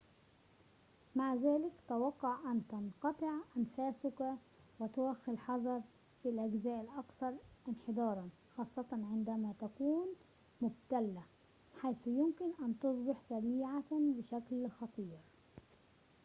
مع 1.15 1.33
ذلك 1.35 1.71
توقع 1.89 2.51
أن 2.51 2.61
تنقطع 2.69 3.31
أنفاسك 3.57 4.33
وتوخَّ 4.79 5.29
الحذر 5.29 5.81
في 6.23 6.29
الأجزاء 6.29 6.81
الأكثر 6.81 7.33
انحداراً 7.67 8.29
خاصةً 8.57 8.87
عندما 8.91 9.53
تكون 9.61 10.07
مبتلة 10.61 11.23
حيث 11.81 12.07
يمكن 12.07 12.51
أن 12.63 12.79
تصبح 12.79 13.15
سريعة 13.29 13.91
بشكل 14.17 14.69
خطير 14.81 15.19